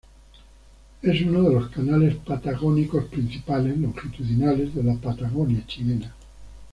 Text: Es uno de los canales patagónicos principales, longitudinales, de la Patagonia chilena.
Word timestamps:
Es 1.03 1.21
uno 1.21 1.43
de 1.43 1.53
los 1.53 1.69
canales 1.69 2.15
patagónicos 2.15 3.05
principales, 3.05 3.77
longitudinales, 3.77 4.73
de 4.73 4.81
la 4.83 4.95
Patagonia 4.95 5.63
chilena. 5.67 6.11